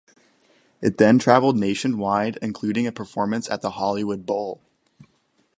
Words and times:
It 0.81 0.97
then 0.97 1.19
traveled 1.19 1.59
nationwide, 1.59 2.39
including 2.41 2.87
a 2.87 2.91
performance 2.91 3.47
at 3.51 3.61
the 3.61 3.69
Hollywood 3.69 4.25
Bowl. 4.25 4.59